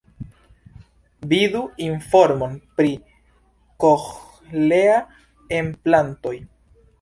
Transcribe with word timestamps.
Vidu 1.33 1.59
informon 1.87 2.55
pri 2.79 2.89
koĥlea-enplantoj. 3.85 6.35